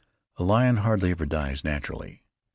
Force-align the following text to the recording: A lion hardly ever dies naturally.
A 0.37 0.43
lion 0.43 0.77
hardly 0.77 1.11
ever 1.11 1.27
dies 1.27 1.63
naturally. 1.63 2.23